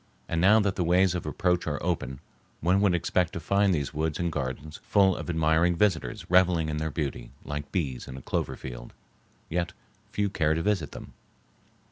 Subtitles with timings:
[0.27, 2.21] And now that the ways of approach are open
[2.59, 6.77] one would expect to find these woods and gardens full of admiring visitors reveling in
[6.77, 8.93] their beauty like bees in a clover field.
[9.47, 9.73] Yet
[10.11, 11.13] few care to visit them.